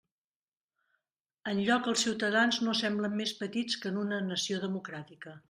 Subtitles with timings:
[1.51, 5.37] Enlloc els ciutadans no semblen més petits que en una nació democràtica.